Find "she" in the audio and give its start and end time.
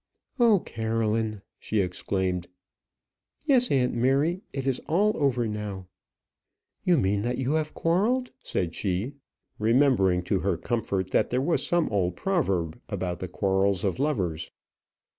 1.59-1.79, 8.73-9.13